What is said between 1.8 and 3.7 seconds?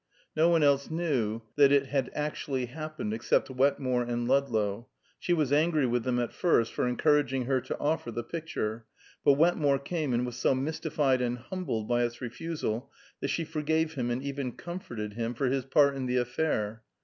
had actually happened except